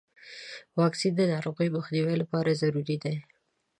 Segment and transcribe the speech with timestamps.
[0.79, 3.15] واکسین د ناروغیو مخنیوي لپاره ضروري دی.